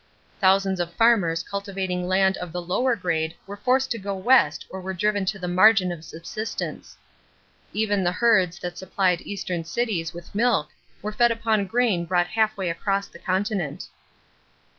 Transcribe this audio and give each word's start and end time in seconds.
Thousands 0.39 0.79
of 0.79 0.91
farmers 0.95 1.43
cultivating 1.43 2.07
land 2.07 2.35
of 2.37 2.51
the 2.51 2.59
lower 2.59 2.95
grade 2.95 3.35
were 3.45 3.55
forced 3.55 3.91
to 3.91 3.99
go 3.99 4.15
West 4.15 4.65
or 4.71 4.81
were 4.81 4.95
driven 4.95 5.25
to 5.25 5.37
the 5.37 5.47
margin 5.47 5.91
of 5.91 6.03
subsistence. 6.03 6.97
Even 7.71 8.03
the 8.03 8.11
herds 8.13 8.57
that 8.61 8.79
supplied 8.79 9.21
Eastern 9.21 9.63
cities 9.63 10.11
with 10.11 10.33
milk 10.33 10.69
were 11.03 11.11
fed 11.11 11.29
upon 11.29 11.67
grain 11.67 12.05
brought 12.05 12.25
halfway 12.29 12.67
across 12.71 13.07
the 13.07 13.19
continent. 13.19 13.89